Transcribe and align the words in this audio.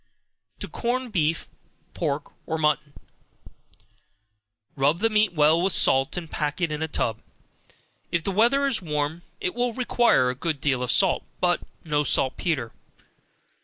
To 0.61 0.67
Corn 0.67 1.11
Beef, 1.11 1.47
Pork 1.93 2.31
or 2.47 2.57
Mutton. 2.57 2.93
Rub 4.75 4.97
the 4.97 5.11
meat 5.11 5.31
well 5.33 5.61
with 5.61 5.73
salt, 5.73 6.17
and 6.17 6.27
pack 6.27 6.59
it 6.59 6.71
in 6.71 6.81
a 6.81 6.87
tub. 6.87 7.21
If 8.11 8.23
the 8.23 8.31
weather 8.31 8.65
is 8.65 8.81
warm, 8.81 9.21
it 9.39 9.53
will 9.53 9.73
require 9.73 10.31
a 10.31 10.35
good 10.35 10.59
deal 10.59 10.81
of 10.81 10.91
salt, 10.91 11.23
but 11.39 11.61
no 11.83 12.03
saltpetre. 12.03 12.71